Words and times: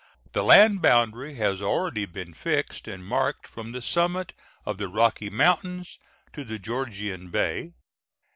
The 0.31 0.41
land 0.41 0.81
boundary 0.81 1.35
has 1.35 1.61
already 1.61 2.07
been 2.07 2.33
fixed 2.33 2.87
and 2.87 3.05
marked 3.05 3.45
from 3.45 3.71
the 3.71 3.83
summit 3.83 4.33
of 4.65 4.79
the 4.79 4.87
Rocky 4.87 5.29
Mountains 5.29 5.99
to 6.33 6.43
the 6.43 6.57
Georgian 6.57 7.29
Bay. 7.29 7.73